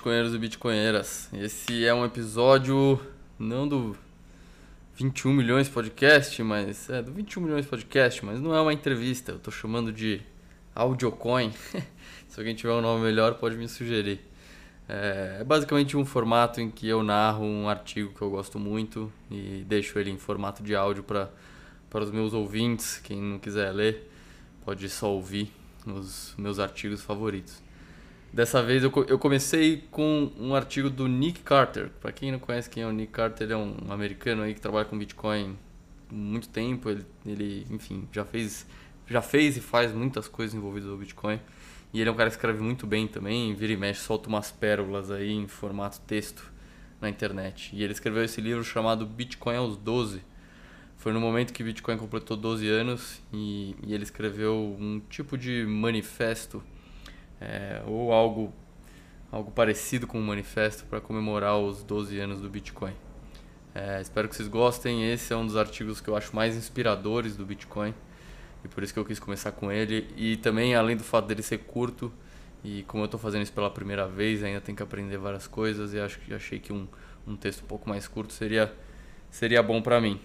[0.00, 1.28] bitcoinheiros e bitcoinheiras.
[1.34, 2.98] Esse é um episódio
[3.38, 3.94] não do
[4.94, 9.32] 21 milhões podcast, mas é do 21 milhões podcast, mas não é uma entrevista.
[9.32, 10.22] Eu tô chamando de
[10.74, 11.52] audiocoin.
[12.28, 14.20] Se alguém tiver um nome melhor, pode me sugerir.
[14.88, 19.12] É, é basicamente um formato em que eu narro um artigo que eu gosto muito
[19.30, 21.28] e deixo ele em formato de áudio para
[21.90, 22.98] para os meus ouvintes.
[23.04, 24.10] Quem não quiser ler,
[24.64, 25.52] pode só ouvir
[25.84, 27.60] os meus artigos favoritos.
[28.32, 31.90] Dessa vez eu, eu comecei com um artigo do Nick Carter.
[32.00, 34.60] Para quem não conhece quem é o Nick Carter, ele é um americano aí que
[34.60, 35.56] trabalha com Bitcoin
[36.08, 36.88] há muito tempo.
[36.88, 38.66] Ele, ele enfim, já fez,
[39.08, 41.40] já fez e faz muitas coisas envolvidas no Bitcoin.
[41.92, 44.52] E ele é um cara que escreve muito bem também, vira e mexe, solta umas
[44.52, 46.52] pérolas aí em formato texto
[47.00, 47.74] na internet.
[47.74, 50.22] E ele escreveu esse livro chamado Bitcoin aos 12.
[50.96, 55.66] Foi no momento que Bitcoin completou 12 anos e, e ele escreveu um tipo de
[55.66, 56.62] manifesto
[57.40, 58.52] é, ou algo,
[59.32, 62.92] algo parecido com um manifesto para comemorar os 12 anos do Bitcoin.
[63.74, 65.10] É, espero que vocês gostem.
[65.10, 67.94] Esse é um dos artigos que eu acho mais inspiradores do Bitcoin
[68.64, 70.08] e por isso que eu quis começar com ele.
[70.16, 72.12] E também, além do fato dele ser curto,
[72.62, 75.94] e como eu estou fazendo isso pela primeira vez, ainda tenho que aprender várias coisas
[75.94, 76.86] e acho que achei que um,
[77.26, 78.72] um texto um pouco mais curto seria,
[79.30, 80.20] seria bom para mim.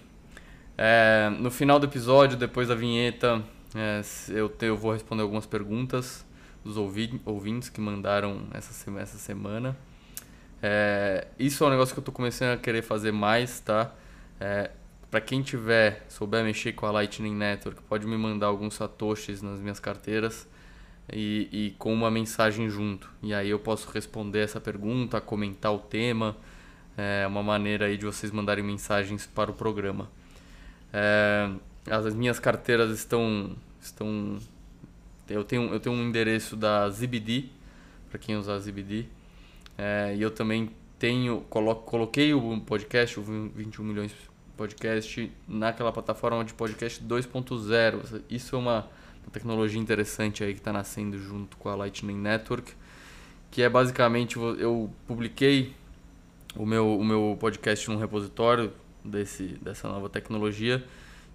[0.78, 3.42] É, no final do episódio, depois da vinheta,
[3.74, 6.26] é, eu, te, eu vou responder algumas perguntas
[6.66, 9.78] dos ouvintes que mandaram essa, essa semana.
[10.62, 13.94] É, isso é um negócio que eu estou começando a querer fazer mais, tá?
[14.40, 14.72] É,
[15.12, 19.60] para quem tiver, souber mexer com a Lightning Network, pode me mandar alguns satoshis nas
[19.60, 20.48] minhas carteiras
[21.14, 23.12] e, e com uma mensagem junto.
[23.22, 26.36] E aí eu posso responder essa pergunta, comentar o tema.
[26.98, 30.10] É uma maneira aí de vocês mandarem mensagens para o programa.
[30.92, 31.48] É,
[31.92, 34.40] as minhas carteiras estão, estão
[35.30, 37.46] eu tenho, eu tenho um endereço da ZBD,
[38.10, 39.06] para quem usar ZBD.
[39.78, 44.14] É, e eu também tenho, colo, coloquei o podcast, o 21 milhões
[44.56, 48.22] podcast, naquela plataforma de podcast 2.0.
[48.30, 48.80] Isso é uma,
[49.24, 52.74] uma, tecnologia interessante aí que está nascendo junto com a Lightning Network,
[53.52, 55.74] que é basicamente, eu publiquei
[56.56, 58.72] o meu, o meu podcast num repositório
[59.04, 60.84] desse, dessa nova tecnologia,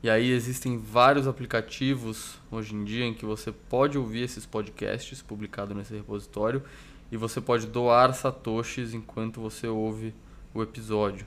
[0.03, 5.21] e aí existem vários aplicativos hoje em dia em que você pode ouvir esses podcasts
[5.21, 6.63] publicados nesse repositório
[7.13, 10.15] e você pode doar satoshis enquanto você ouve
[10.55, 11.27] o episódio.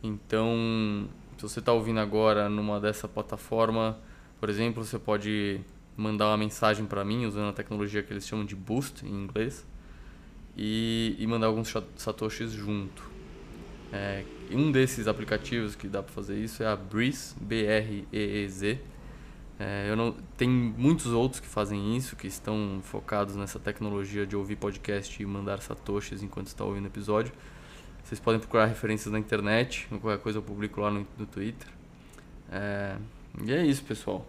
[0.00, 3.98] Então, se você está ouvindo agora numa dessa plataforma,
[4.38, 5.60] por exemplo, você pode
[5.96, 9.66] mandar uma mensagem para mim usando a tecnologia que eles chamam de Boost em inglês
[10.56, 13.17] e, e mandar alguns satoshis junto.
[13.92, 18.78] É, um desses aplicativos que dá para fazer isso é a Breeze, B-R-E-E-Z.
[19.58, 24.36] É, eu não, tem muitos outros que fazem isso, que estão focados nessa tecnologia de
[24.36, 27.32] ouvir podcast e mandar satoshis enquanto está ouvindo episódio.
[28.04, 31.68] Vocês podem procurar referências na internet, qualquer coisa eu publico lá no, no Twitter.
[32.50, 32.96] É,
[33.44, 34.26] e é isso, pessoal.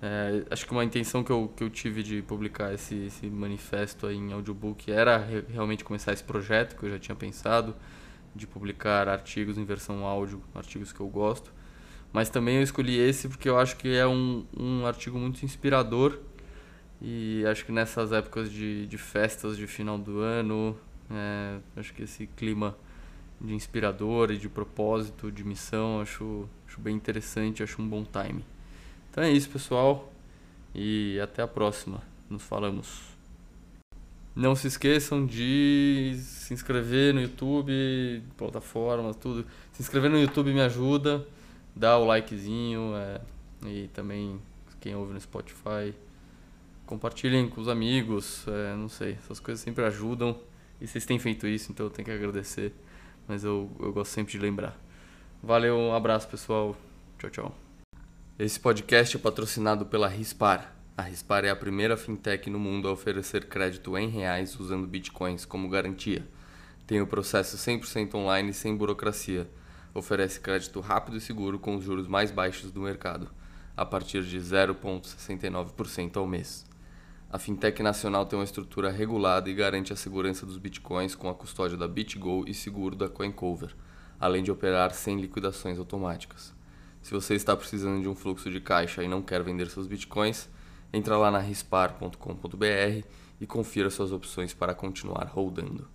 [0.00, 4.10] É, acho que uma intenção que eu, que eu tive de publicar esse, esse manifesto
[4.10, 7.74] em audiobook era re, realmente começar esse projeto que eu já tinha pensado
[8.36, 11.52] de publicar artigos em versão áudio, artigos que eu gosto.
[12.12, 16.18] Mas também eu escolhi esse porque eu acho que é um, um artigo muito inspirador
[17.00, 20.76] e acho que nessas épocas de, de festas de final do ano,
[21.10, 22.76] é, acho que esse clima
[23.40, 28.44] de inspirador e de propósito, de missão, acho, acho bem interessante, acho um bom time.
[29.10, 30.12] Então é isso, pessoal,
[30.74, 32.02] e até a próxima.
[32.28, 33.15] Nos falamos.
[34.36, 39.46] Não se esqueçam de se inscrever no YouTube, plataformas, tudo.
[39.72, 41.26] Se inscrever no YouTube me ajuda,
[41.74, 43.18] dá o likezinho é,
[43.66, 44.38] e também
[44.78, 45.94] quem ouve no Spotify.
[46.84, 50.38] Compartilhem com os amigos, é, não sei, essas coisas sempre ajudam.
[50.82, 52.74] E vocês têm feito isso, então eu tenho que agradecer.
[53.26, 54.78] Mas eu, eu gosto sempre de lembrar.
[55.42, 56.76] Valeu, um abraço pessoal.
[57.18, 57.58] Tchau, tchau.
[58.38, 62.92] Esse podcast é patrocinado pela Rispar a Rispar é a primeira fintech no mundo a
[62.92, 66.26] oferecer crédito em reais usando bitcoins como garantia.
[66.86, 69.46] Tem o processo 100% online sem burocracia.
[69.92, 73.28] Oferece crédito rápido e seguro com os juros mais baixos do mercado,
[73.76, 76.64] a partir de 0,69% ao mês.
[77.30, 81.34] A fintech nacional tem uma estrutura regulada e garante a segurança dos bitcoins com a
[81.34, 83.74] custódia da BitGo e seguro da CoinCover,
[84.18, 86.54] além de operar sem liquidações automáticas.
[87.02, 90.48] Se você está precisando de um fluxo de caixa e não quer vender seus bitcoins,
[90.96, 93.06] Entra lá na rispar.com.br
[93.38, 95.86] e confira suas opções para continuar rodando.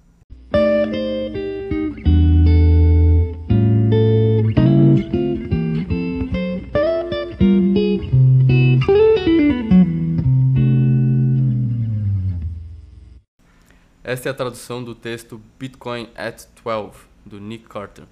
[14.03, 18.05] Esta é a tradução do texto Bitcoin at 12, do Nick Carter,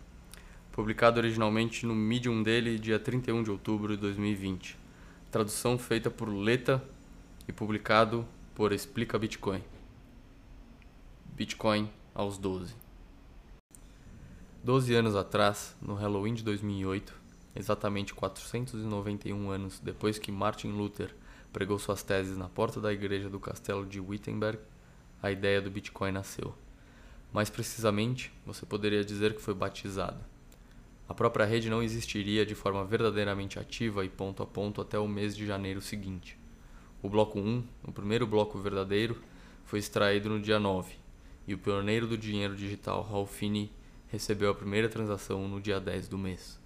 [0.72, 4.79] publicado originalmente no Medium dele dia 31 de outubro de 2020.
[5.32, 6.84] Tradução feita por Leta
[7.48, 9.64] e publicado por Explica Bitcoin.
[11.36, 12.74] Bitcoin aos 12.
[14.64, 17.14] 12 anos atrás, no Halloween de 2008,
[17.56, 21.16] exatamente 491 anos depois que Martin Luther
[21.54, 24.60] pregou suas teses na porta da igreja do castelo de Wittenberg,
[25.22, 26.56] a ideia do Bitcoin nasceu.
[27.32, 30.26] Mais precisamente, você poderia dizer que foi batizado.
[31.10, 35.08] A própria rede não existiria de forma verdadeiramente ativa e ponto a ponto até o
[35.08, 36.38] mês de janeiro seguinte.
[37.02, 39.22] O bloco 1, o primeiro bloco verdadeiro,
[39.66, 40.94] foi extraído no dia 9,
[41.48, 43.72] e o pioneiro do dinheiro digital, Finney,
[44.08, 46.60] recebeu a primeira transação no dia 10 do mês.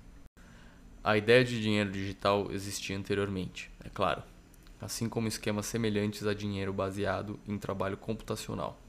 [1.03, 4.23] A ideia de dinheiro digital existia anteriormente, é claro
[4.83, 8.79] assim como esquemas semelhantes a dinheiro baseado em trabalho computacional.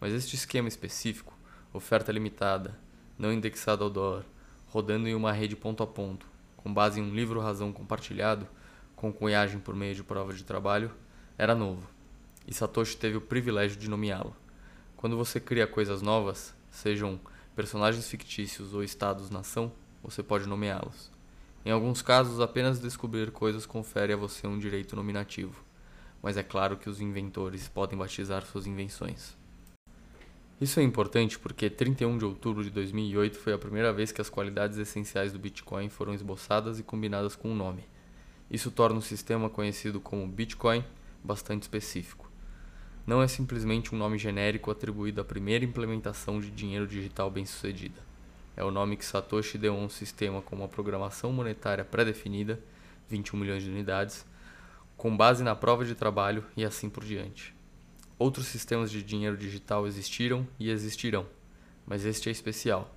[0.00, 1.36] Mas este esquema específico,
[1.72, 2.78] oferta limitada,
[3.18, 4.24] não indexada ao dólar,
[4.68, 6.26] rodando em uma rede ponto a ponto,
[6.56, 8.46] com base em um livro-razão compartilhado,
[8.94, 10.90] com cunhagem por meio de prova de trabalho,
[11.36, 11.88] era novo,
[12.46, 14.34] e Satoshi teve o privilégio de nomeá-lo.
[14.96, 17.20] Quando você cria coisas novas, sejam
[17.54, 19.72] personagens fictícios ou estados-nação,
[20.02, 21.10] você pode nomeá-los.
[21.64, 25.62] Em alguns casos, apenas descobrir coisas confere a você um direito nominativo,
[26.20, 29.37] mas é claro que os inventores podem batizar suas invenções.
[30.60, 34.28] Isso é importante porque 31 de outubro de 2008 foi a primeira vez que as
[34.28, 37.84] qualidades essenciais do Bitcoin foram esboçadas e combinadas com um nome.
[38.50, 40.84] Isso torna o sistema conhecido como Bitcoin
[41.22, 42.30] bastante específico.
[43.06, 48.08] Não é simplesmente um nome genérico atribuído à primeira implementação de dinheiro digital bem-sucedida
[48.58, 52.58] é o nome que Satoshi deu a um sistema com uma programação monetária pré-definida,
[53.08, 54.26] 21 milhões de unidades,
[54.96, 57.54] com base na prova de trabalho e assim por diante.
[58.18, 61.26] Outros sistemas de dinheiro digital existiram e existirão,
[61.86, 62.94] mas este é especial.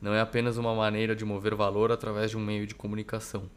[0.00, 3.50] Não é apenas uma maneira de mover valor através de um meio de comunicação.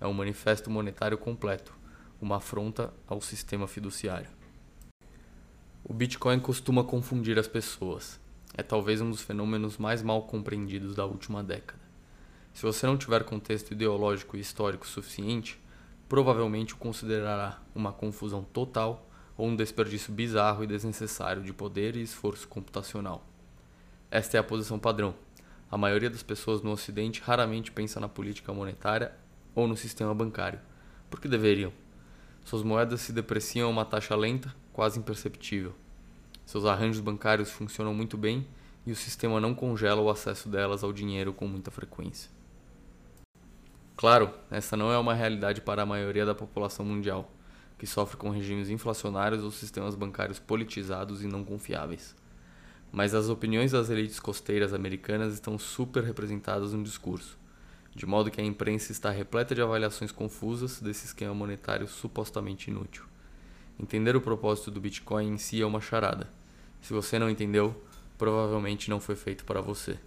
[0.00, 1.74] É um manifesto monetário completo,
[2.20, 4.28] uma afronta ao sistema fiduciário.
[5.82, 8.20] O Bitcoin costuma confundir as pessoas
[8.56, 11.80] é talvez um dos fenômenos mais mal compreendidos da última década.
[12.52, 15.60] Se você não tiver contexto ideológico e histórico suficiente,
[16.08, 19.08] provavelmente o considerará uma confusão total
[19.40, 23.26] ou um desperdício bizarro e desnecessário de poder e esforço computacional.
[24.10, 25.14] Esta é a posição padrão.
[25.70, 29.14] A maioria das pessoas no Ocidente raramente pensa na política monetária
[29.54, 30.60] ou no sistema bancário,
[31.08, 31.72] porque deveriam.
[32.44, 35.74] Suas moedas se depreciam a uma taxa lenta, quase imperceptível.
[36.44, 38.46] Seus arranjos bancários funcionam muito bem
[38.84, 42.30] e o sistema não congela o acesso delas ao dinheiro com muita frequência.
[43.96, 47.30] Claro, essa não é uma realidade para a maioria da população mundial,
[47.80, 52.14] que sofre com regimes inflacionários ou sistemas bancários politizados e não confiáveis.
[52.92, 57.38] Mas as opiniões das elites costeiras americanas estão super representadas no discurso,
[57.96, 63.04] de modo que a imprensa está repleta de avaliações confusas desse esquema monetário supostamente inútil.
[63.80, 66.28] Entender o propósito do Bitcoin em si é uma charada
[66.80, 67.74] se você não entendeu,
[68.16, 69.98] provavelmente não foi feito para você.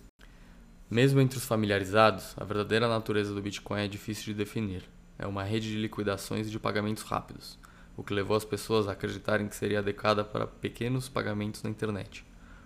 [0.89, 4.83] Mesmo entre os familiarizados, a verdadeira natureza do Bitcoin é difícil de definir.
[5.17, 7.57] É uma rede de liquidações e de pagamentos rápidos,
[7.95, 12.25] o que levou as pessoas a acreditarem que seria adequada para pequenos pagamentos na internet,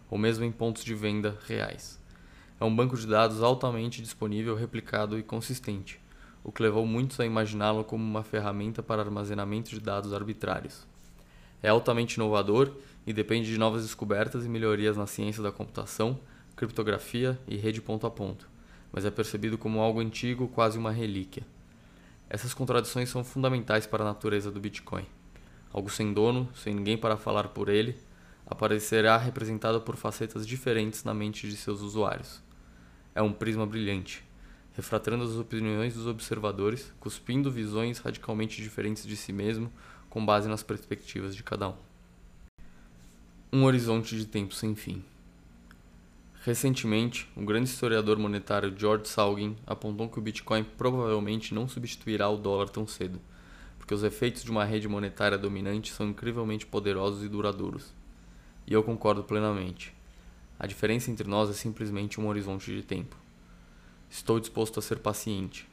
[0.09, 1.99] ou mesmo em pontos de venda reais.
[2.59, 5.99] É um banco de dados altamente disponível, replicado e consistente,
[6.43, 10.87] o que levou muitos a imaginá-lo como uma ferramenta para armazenamento de dados arbitrários.
[11.61, 12.71] É altamente inovador
[13.05, 16.19] e depende de novas descobertas e melhorias na ciência da computação,
[16.55, 18.49] criptografia e rede ponto a ponto,
[18.91, 21.45] mas é percebido como algo antigo, quase uma relíquia.
[22.29, 25.05] Essas contradições são fundamentais para a natureza do Bitcoin.
[25.73, 27.95] Algo sem dono, sem ninguém para falar por ele,
[28.45, 32.41] aparecerá representado por facetas diferentes na mente de seus usuários.
[33.13, 34.23] É um prisma brilhante,
[34.73, 39.71] refratando as opiniões dos observadores, cuspindo visões radicalmente diferentes de si mesmo
[40.09, 41.87] com base nas perspectivas de cada um
[43.51, 45.03] um horizonte de tempo sem fim.
[46.43, 52.37] Recentemente, o grande historiador monetário George Salgin apontou que o Bitcoin provavelmente não substituirá o
[52.37, 53.21] dólar tão cedo,
[53.87, 57.93] porque os efeitos de uma rede monetária dominante são incrivelmente poderosos e duradouros.
[58.67, 59.95] E eu concordo plenamente.
[60.59, 63.15] A diferença entre nós é simplesmente um horizonte de tempo.
[64.09, 65.65] Estou disposto a ser paciente.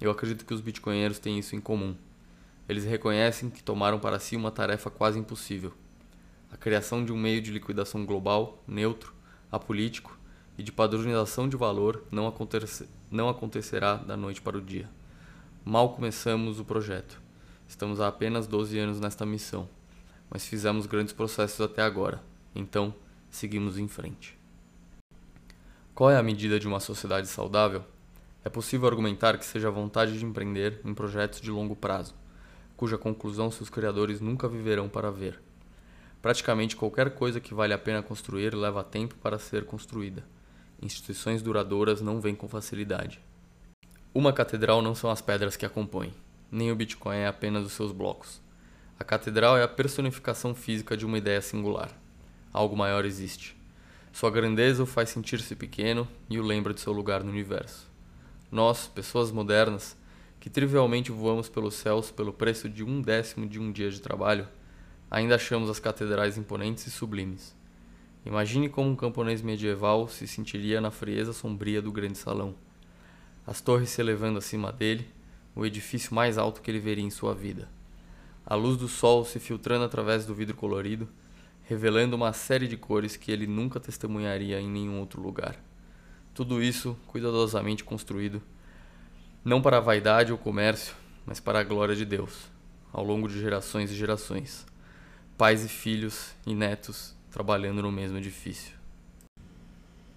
[0.00, 1.94] Eu acredito que os bitcoinheiros têm isso em comum.
[2.66, 5.74] Eles reconhecem que tomaram para si uma tarefa quase impossível
[6.52, 9.14] a criação de um meio de liquidação global, neutro,
[9.50, 10.18] apolítico
[10.58, 12.32] e de padronização de valor não,
[13.10, 14.88] não acontecerá da noite para o dia.
[15.64, 17.22] Mal começamos o projeto.
[17.72, 19.66] Estamos há apenas 12 anos nesta missão,
[20.28, 22.22] mas fizemos grandes processos até agora.
[22.54, 22.94] Então,
[23.30, 24.38] seguimos em frente.
[25.94, 27.82] Qual é a medida de uma sociedade saudável?
[28.44, 32.14] É possível argumentar que seja a vontade de empreender em projetos de longo prazo,
[32.76, 35.40] cuja conclusão seus criadores nunca viverão para ver.
[36.20, 40.22] Praticamente qualquer coisa que vale a pena construir leva tempo para ser construída.
[40.82, 43.18] Instituições duradouras não vêm com facilidade.
[44.12, 46.12] Uma catedral não são as pedras que a compõem,
[46.52, 48.42] nem o Bitcoin é apenas os seus blocos.
[48.98, 51.90] A catedral é a personificação física de uma ideia singular.
[52.52, 53.56] Algo maior existe.
[54.12, 57.90] Sua grandeza o faz sentir-se pequeno e o lembra de seu lugar no universo.
[58.50, 59.96] Nós, pessoas modernas,
[60.38, 64.46] que trivialmente voamos pelos céus pelo preço de um décimo de um dia de trabalho,
[65.10, 67.56] ainda achamos as catedrais imponentes e sublimes.
[68.26, 72.54] Imagine como um camponês medieval se sentiria na frieza sombria do grande salão.
[73.46, 75.08] As torres se elevando acima dele,
[75.54, 77.68] o edifício mais alto que ele veria em sua vida.
[78.44, 81.08] A luz do sol se filtrando através do vidro colorido,
[81.62, 85.56] revelando uma série de cores que ele nunca testemunharia em nenhum outro lugar.
[86.34, 88.42] Tudo isso cuidadosamente construído,
[89.44, 90.94] não para a vaidade ou comércio,
[91.26, 92.50] mas para a glória de Deus,
[92.92, 94.66] ao longo de gerações e gerações.
[95.36, 98.81] Pais e filhos e netos trabalhando no mesmo edifício.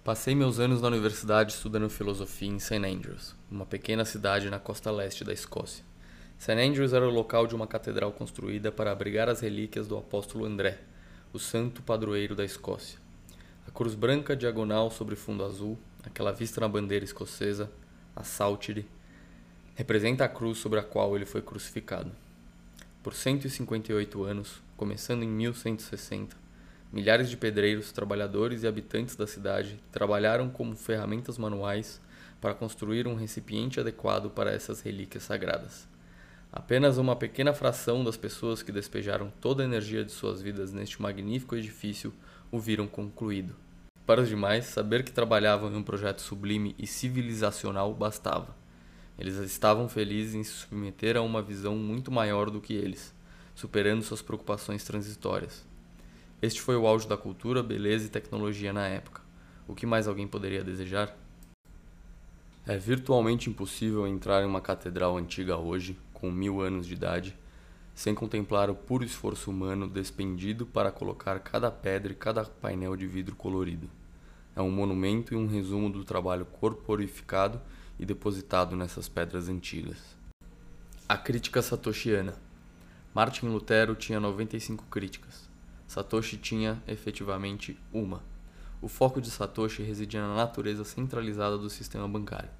[0.06, 2.76] Passei meus anos na universidade estudando filosofia em St.
[2.76, 5.84] Andrews, uma pequena cidade na costa leste da Escócia.
[6.38, 6.52] St.
[6.52, 10.78] Andrews era o local de uma catedral construída para abrigar as relíquias do apóstolo André,
[11.32, 13.00] o santo padroeiro da Escócia.
[13.66, 17.68] A cruz branca diagonal sobre fundo azul, aquela vista na bandeira escocesa,
[18.14, 18.88] a sáltire,
[19.74, 22.12] representa a cruz sobre a qual ele foi crucificado.
[23.02, 26.45] Por 158 anos, começando em 1160,
[26.92, 32.00] milhares de pedreiros, trabalhadores e habitantes da cidade trabalharam como ferramentas manuais
[32.40, 35.88] para construir um recipiente adequado para essas relíquias sagradas.
[36.52, 41.02] Apenas uma pequena fração das pessoas que despejaram toda a energia de suas vidas neste
[41.02, 42.14] magnífico edifício
[42.50, 43.54] o viram concluído.
[44.06, 48.54] Para os demais, saber que trabalhavam em um projeto sublime e civilizacional bastava.
[49.18, 53.12] Eles estavam felizes em se submeter a uma visão muito maior do que eles,
[53.52, 55.65] superando suas preocupações transitórias.
[56.46, 59.20] Este foi o auge da cultura, beleza e tecnologia na época.
[59.66, 61.12] O que mais alguém poderia desejar?
[62.64, 67.36] É virtualmente impossível entrar em uma catedral antiga hoje, com mil anos de idade,
[67.96, 73.08] sem contemplar o puro esforço humano despendido para colocar cada pedra e cada painel de
[73.08, 73.90] vidro colorido.
[74.54, 77.60] É um monumento e um resumo do trabalho corporificado
[77.98, 79.98] e depositado nessas pedras antigas.
[81.08, 82.34] A crítica satoshiana.
[83.12, 85.45] Martin Lutero tinha 95 críticas.
[85.86, 88.22] Satoshi tinha, efetivamente, uma.
[88.82, 92.50] O foco de Satoshi residia na natureza centralizada do sistema bancário,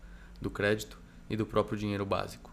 [0.40, 2.50] do crédito e do próprio dinheiro básico.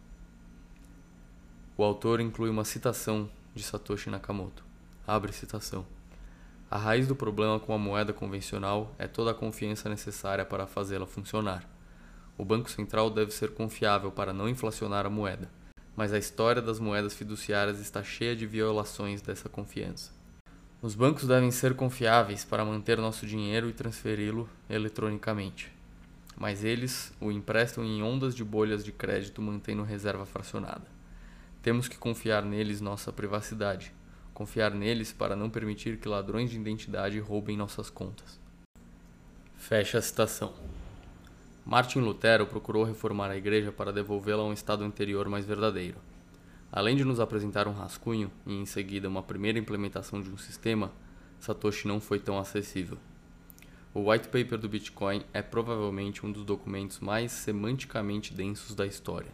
[1.77, 4.63] O autor inclui uma citação de Satoshi Nakamoto.
[5.07, 5.85] Abre citação.
[6.69, 11.05] A raiz do problema com a moeda convencional é toda a confiança necessária para fazê-la
[11.05, 11.69] funcionar.
[12.35, 15.51] O Banco Central deve ser confiável para não inflacionar a moeda,
[15.95, 20.11] mas a história das moedas fiduciárias está cheia de violações dessa confiança.
[20.83, 25.71] Os bancos devem ser confiáveis para manter nosso dinheiro e transferi-lo eletronicamente,
[26.35, 30.83] mas eles o emprestam em ondas de bolhas de crédito mantendo reserva fracionada.
[31.61, 33.93] Temos que confiar neles nossa privacidade,
[34.33, 38.37] confiar neles para não permitir que ladrões de identidade roubem nossas contas.
[39.55, 40.53] Fecha a citação.
[41.65, 45.95] Martin Lutero procurou reformar a igreja para devolvê-la a um estado anterior mais verdadeiro.
[46.75, 50.91] Além de nos apresentar um rascunho e em seguida uma primeira implementação de um sistema,
[51.39, 52.97] Satoshi não foi tão acessível.
[53.93, 59.31] O white paper do Bitcoin é provavelmente um dos documentos mais semanticamente densos da história.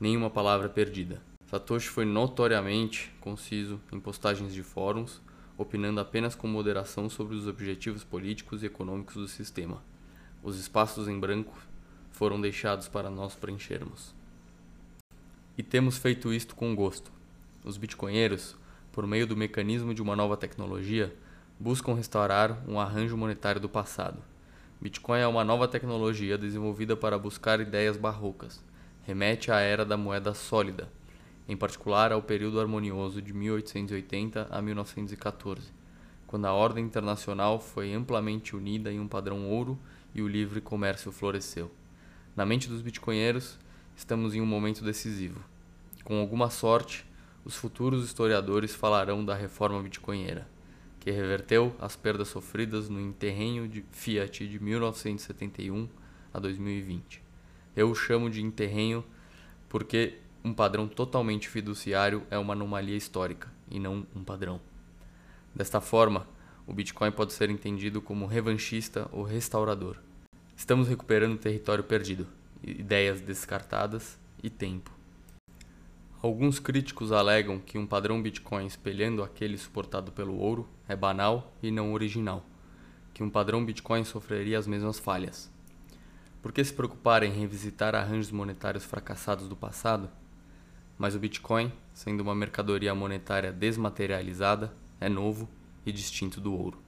[0.00, 1.20] Nenhuma palavra perdida.
[1.44, 5.20] Satoshi foi notoriamente conciso em postagens de fóruns,
[5.58, 9.84] opinando apenas com moderação sobre os objetivos políticos e econômicos do sistema.
[10.42, 11.54] Os espaços em branco
[12.10, 14.21] foram deixados para nós preenchermos.
[15.56, 17.12] E temos feito isto com gosto.
[17.62, 18.56] Os bitcoinheiros,
[18.90, 21.14] por meio do mecanismo de uma nova tecnologia,
[21.60, 24.22] buscam restaurar um arranjo monetário do passado.
[24.80, 28.64] Bitcoin é uma nova tecnologia desenvolvida para buscar ideias barrocas.
[29.04, 30.88] Remete à era da moeda sólida,
[31.46, 35.70] em particular ao período harmonioso de 1880 a 1914,
[36.26, 39.78] quando a ordem internacional foi amplamente unida em um padrão ouro
[40.14, 41.70] e o livre comércio floresceu.
[42.34, 43.58] Na mente dos bitcoinheiros,
[43.96, 45.40] estamos em um momento decisivo.
[46.04, 47.06] Com alguma sorte,
[47.44, 50.48] os futuros historiadores falarão da reforma bitcoinheira,
[51.00, 55.88] que reverteu as perdas sofridas no interrenho de Fiat de 1971
[56.32, 57.22] a 2020.
[57.74, 59.04] Eu o chamo de interrenho
[59.68, 64.60] porque um padrão totalmente fiduciário é uma anomalia histórica e não um padrão.
[65.54, 66.26] Desta forma,
[66.66, 69.96] o Bitcoin pode ser entendido como revanchista ou restaurador.
[70.56, 72.26] Estamos recuperando território perdido,
[72.62, 74.90] ideias descartadas e tempo.
[76.22, 81.70] Alguns críticos alegam que um padrão Bitcoin espelhando aquele suportado pelo ouro é banal e
[81.70, 82.46] não original,
[83.12, 85.50] que um padrão Bitcoin sofreria as mesmas falhas.
[86.40, 90.08] Por que se preocupar em revisitar arranjos monetários fracassados do passado?
[90.96, 95.48] Mas o Bitcoin, sendo uma mercadoria monetária desmaterializada, é novo
[95.84, 96.78] e distinto do ouro.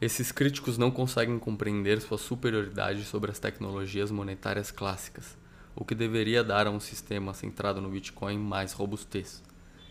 [0.00, 5.38] Esses críticos não conseguem compreender sua superioridade sobre as tecnologias monetárias clássicas,
[5.74, 9.40] o que deveria dar a um sistema centrado no Bitcoin mais robustez.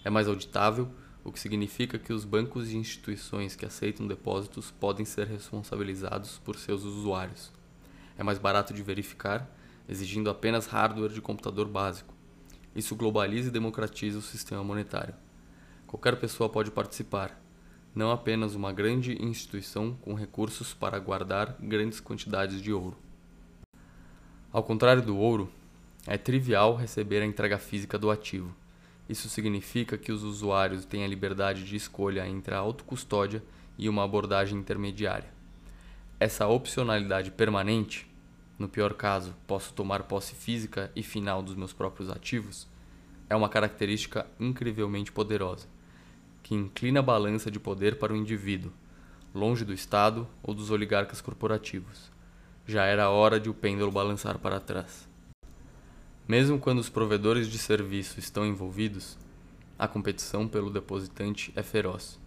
[0.04, 0.92] É mais auditável,
[1.24, 6.58] o que significa que os bancos e instituições que aceitam depósitos podem ser responsabilizados por
[6.58, 7.50] seus usuários.
[8.18, 9.50] É mais barato de verificar,
[9.88, 12.14] exigindo apenas hardware de computador básico.
[12.76, 15.16] Isso globaliza e democratiza o sistema monetário.
[15.88, 17.42] Qualquer pessoa pode participar,
[17.96, 22.98] não apenas uma grande instituição com recursos para guardar grandes quantidades de ouro.
[24.52, 25.50] Ao contrário do ouro,
[26.06, 28.54] é trivial receber a entrega física do ativo.
[29.08, 33.44] Isso significa que os usuários têm a liberdade de escolha entre a autocustódia
[33.78, 35.30] e uma abordagem intermediária.
[36.20, 38.10] Essa opcionalidade permanente,
[38.58, 42.68] no pior caso, posso tomar posse física e final dos meus próprios ativos,
[43.30, 45.68] é uma característica incrivelmente poderosa,
[46.44, 48.72] que inclina a balança de poder para o indivíduo,
[49.34, 52.12] longe do Estado ou dos oligarcas corporativos.
[52.68, 55.08] Já era hora de o pêndulo balançar para trás.
[56.28, 59.18] Mesmo quando os provedores de serviço estão envolvidos,
[59.80, 62.20] a competição pelo depositante é feroz.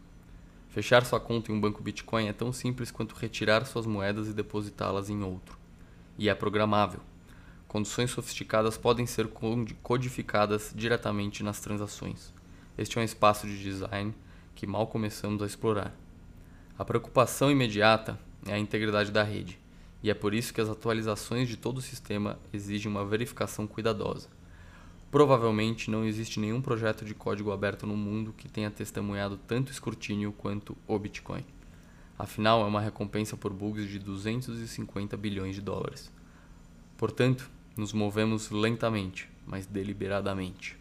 [0.69, 4.35] Fechar sua conta em um banco Bitcoin é tão simples quanto retirar suas moedas e
[4.35, 5.59] depositá-las em outro.
[6.19, 7.01] E é programável.
[7.67, 9.29] Condições sofisticadas podem ser
[9.83, 12.36] codificadas diretamente nas transações.
[12.79, 14.15] Este é um espaço de design
[14.55, 15.95] que mal começamos a explorar.
[16.79, 19.59] A preocupação imediata é a integridade da rede
[20.03, 24.29] e é por isso que as atualizações de todo o sistema exigem uma verificação cuidadosa.
[25.11, 30.33] Provavelmente não existe nenhum projeto de código aberto no mundo que tenha testemunhado tanto escrutínio
[30.33, 31.45] quanto o Bitcoin.
[32.19, 36.13] Afinal, é uma recompensa por bugs de 250 bilhões de dólares.
[36.99, 40.79] Portanto, nos movemos lentamente, mas deliberadamente.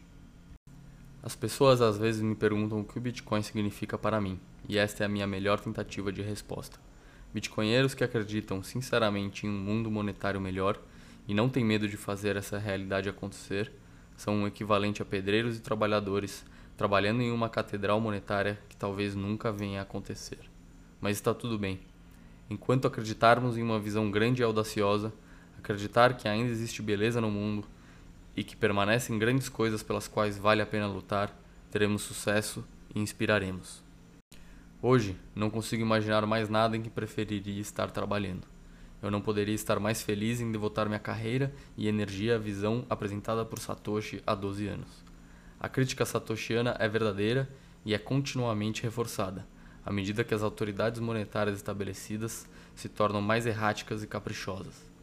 [1.26, 5.04] As pessoas às vezes me perguntam o que o Bitcoin significa para mim, e esta
[5.04, 6.80] é a minha melhor tentativa de resposta.
[7.34, 10.80] Bitcoinheiros que acreditam sinceramente em um mundo monetário melhor
[11.28, 13.72] e não têm medo de fazer essa realidade acontecer
[14.16, 16.46] são um equivalente a pedreiros e trabalhadores
[16.78, 20.38] trabalhando em uma catedral monetária que talvez nunca venha a acontecer.
[21.02, 21.80] Mas está tudo bem.
[22.52, 25.12] Enquanto acreditarmos em uma visão grande e audaciosa,
[25.58, 27.68] acreditar que ainda existe beleza no mundo
[28.36, 31.36] e que permanecem grandes coisas pelas quais vale a pena lutar,
[31.72, 33.84] teremos sucesso e inspiraremos.
[34.82, 38.48] Hoje, não consigo imaginar mais nada em que preferiria estar trabalhando.
[39.02, 43.46] Eu não poderia estar mais feliz em devotar minha carreira e energia à visão apresentada
[43.46, 44.90] por Satoshi há 12 anos.
[45.60, 47.50] A crítica satoshiana é verdadeira
[47.84, 49.48] e é continuamente reforçada,
[49.86, 54.95] à medida que as autoridades monetárias estabelecidas se tornam mais erráticas e caprichosas.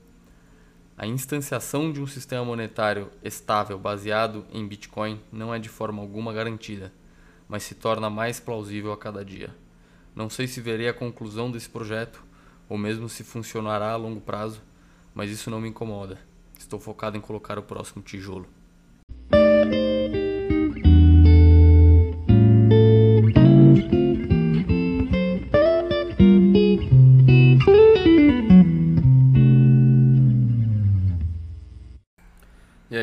[0.96, 6.32] A instanciação de um sistema monetário estável baseado em Bitcoin não é de forma alguma
[6.32, 6.92] garantida,
[7.48, 9.54] mas se torna mais plausível a cada dia.
[10.14, 12.22] Não sei se verei a conclusão desse projeto
[12.68, 14.62] ou mesmo se funcionará a longo prazo,
[15.14, 16.18] mas isso não me incomoda.
[16.58, 18.46] Estou focado em colocar o próximo tijolo.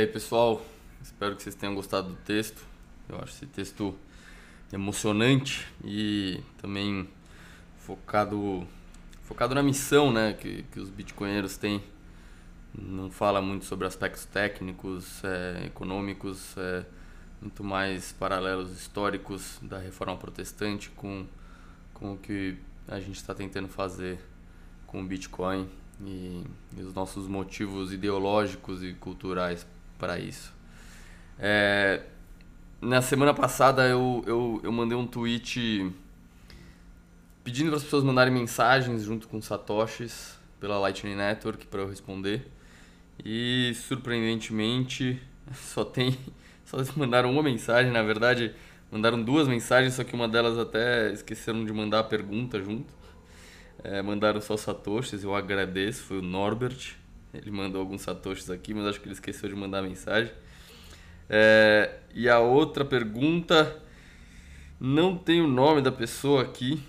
[0.10, 0.62] Pessoal?
[1.02, 2.66] Espero que vocês tenham gostado do texto.
[3.08, 3.96] Eu acho esse texto
[4.74, 7.08] emocionante e também
[7.78, 8.68] focado
[9.24, 11.84] focado na missão né, que, que os bitcoinheiros têm.
[12.74, 16.84] Não fala muito sobre aspectos técnicos, é, econômicos, é,
[17.40, 21.26] muito mais paralelos históricos da reforma protestante com,
[21.94, 24.20] com o que a gente está tentando fazer
[24.88, 25.70] com o Bitcoin
[26.02, 26.44] e,
[26.76, 29.66] e, os nossos motivos ideológicos e culturais
[30.00, 30.52] para isso.
[31.38, 32.02] É,
[32.82, 35.92] na semana passada eu, eu, eu mandei um tweet
[37.44, 42.48] pedindo para as pessoas mandarem mensagens junto com satoshis pela Lightning Network para eu responder.
[43.24, 45.22] E surpreendentemente
[45.54, 46.18] só tem
[46.70, 48.54] só mandaram uma mensagem, na verdade,
[48.92, 52.94] mandaram duas mensagens, só que uma delas até esqueceram de mandar a pergunta junto.
[53.84, 56.96] É, mandaram só satoshis, eu agradeço, foi o Norbert.
[57.34, 60.32] Ele mandou alguns satoshis aqui, mas acho que ele esqueceu de mandar a mensagem.
[61.30, 63.82] É, e a outra pergunta,
[64.80, 66.82] não tem o nome da pessoa aqui,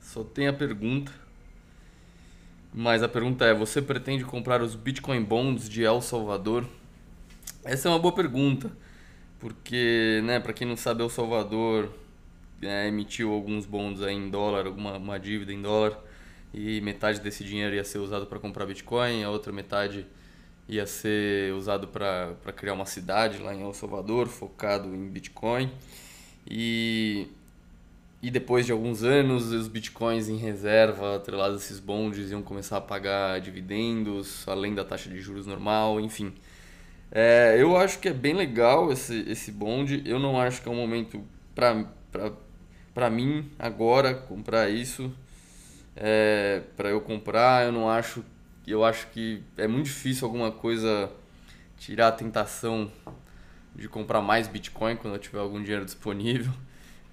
[0.00, 1.12] só tem a pergunta.
[2.74, 6.66] Mas a pergunta é: você pretende comprar os Bitcoin Bonds de El Salvador?
[7.64, 8.70] Essa é uma boa pergunta,
[9.38, 11.92] porque, né, para quem não sabe, El Salvador
[12.62, 15.98] é, emitiu alguns bonds aí em dólar, alguma uma dívida em dólar,
[16.52, 20.06] e metade desse dinheiro ia ser usado para comprar Bitcoin, a outra metade
[20.68, 25.70] ia ser usado para criar uma cidade lá em El Salvador, focado em Bitcoin.
[26.50, 27.28] E
[28.20, 32.78] e depois de alguns anos, os bitcoins em reserva, atrelados a esses bondes, iam começar
[32.78, 36.34] a pagar dividendos, além da taxa de juros normal, enfim.
[37.12, 40.02] É, eu acho que é bem legal esse, esse bonde.
[40.04, 41.22] Eu não acho que é um momento
[41.54, 45.12] para mim agora comprar isso.
[46.00, 48.24] É, para eu comprar, eu não acho.
[48.66, 51.10] Eu acho que é muito difícil alguma coisa
[51.76, 52.90] tirar a tentação
[53.74, 56.52] de comprar mais Bitcoin quando eu tiver algum dinheiro disponível.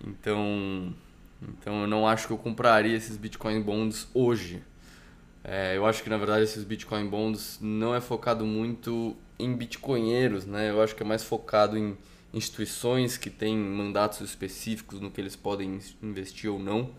[0.07, 0.93] Então,
[1.41, 4.61] então eu não acho que eu compraria esses Bitcoin bonds hoje.
[5.43, 10.45] É, eu acho que na verdade esses Bitcoin bonds não é focado muito em bitcoinheiros,
[10.45, 10.69] né?
[10.69, 11.97] Eu acho que é mais focado em
[12.33, 16.91] instituições que têm mandatos específicos no que eles podem investir ou não.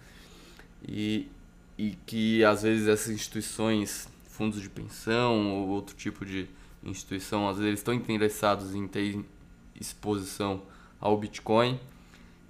[0.88, 1.29] E,
[1.78, 6.48] e que às vezes essas instituições, fundos de pensão ou outro tipo de
[6.82, 9.24] instituição, às vezes eles estão interessados em ter
[9.78, 10.62] exposição
[11.00, 11.78] ao Bitcoin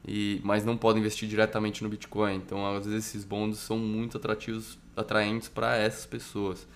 [0.06, 2.36] e, mas não podem investir diretamente no Bitcoin.
[2.36, 6.66] Então, às vezes, esses bonds são muito atrativos, atraentes para essas pessoas.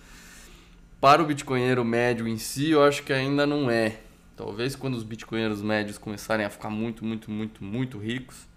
[0.99, 4.01] Para o bitcoinheiro médio em si, eu acho que ainda não é.
[4.35, 8.47] Talvez quando os bitcoinheiros médios começarem a ficar muito, muito, muito, muito ricos,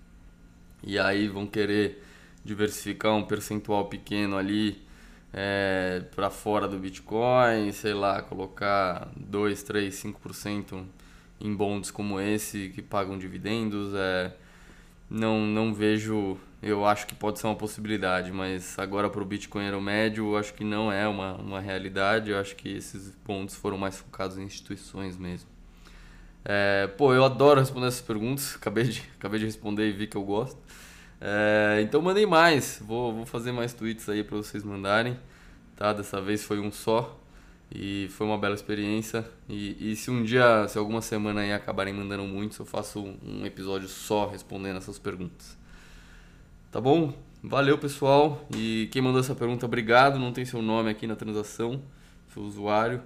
[0.83, 2.03] e aí vão querer
[2.45, 4.83] diversificar um percentual pequeno ali
[5.33, 10.85] é, para fora do Bitcoin, sei lá, colocar 2, 3, 5%
[11.41, 14.33] em bonds como esse que pagam dividendos, é,
[15.11, 16.39] não, não vejo.
[16.63, 20.55] Eu acho que pode ser uma possibilidade, mas agora para o Bitcoin médio, eu acho
[20.55, 22.31] que não é uma, uma realidade.
[22.31, 25.49] Eu acho que esses pontos foram mais focados em instituições mesmo.
[26.45, 28.55] É, pô, eu adoro responder essas perguntas.
[28.57, 30.59] Acabei de, acabei de responder e vi que eu gosto.
[31.27, 32.83] É, então mandei mais.
[32.87, 35.19] Vou, vou fazer mais tweets aí para vocês mandarem.
[35.75, 35.95] Tá?
[35.95, 37.19] Dessa vez foi um só.
[37.75, 39.25] E foi uma bela experiência.
[39.49, 43.47] E, e se um dia, se alguma semana aí acabarem mandando muitos, eu faço um
[43.47, 45.57] episódio só respondendo essas perguntas.
[46.71, 47.15] Tá bom?
[47.43, 48.47] Valeu, pessoal.
[48.55, 50.19] E quem mandou essa pergunta, obrigado.
[50.19, 51.83] Não tem seu nome aqui na transação,
[52.35, 53.03] seu usuário,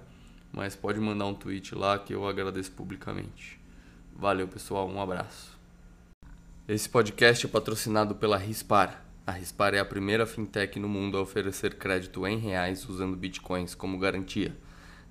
[0.51, 3.59] mas pode mandar um tweet lá que eu agradeço publicamente.
[4.13, 4.89] Valeu, pessoal.
[4.89, 5.58] Um abraço.
[6.71, 9.03] Esse podcast é patrocinado pela Rispar.
[9.25, 13.73] A Rispar é a primeira fintech no mundo a oferecer crédito em reais usando bitcoins
[13.73, 14.55] como garantia.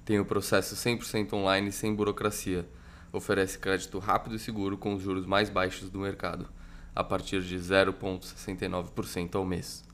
[0.05, 2.65] Tem o processo 100% online sem burocracia.
[3.13, 6.49] Oferece crédito rápido e seguro com os juros mais baixos do mercado,
[6.95, 9.85] a partir de 0,69% ao mês.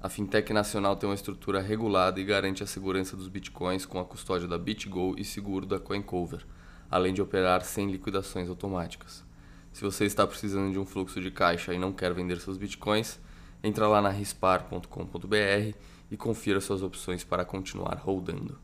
[0.00, 4.04] A fintech nacional tem uma estrutura regulada e garante a segurança dos bitcoins com a
[4.04, 6.46] custódia da BitGo e seguro da CoinCover,
[6.88, 9.28] além de operar sem liquidações automáticas.
[9.72, 13.18] Se você está precisando de um fluxo de caixa e não quer vender seus bitcoins,
[13.62, 15.76] Entra lá na rispar.com.br
[16.10, 18.58] e confira suas opções para continuar rodando.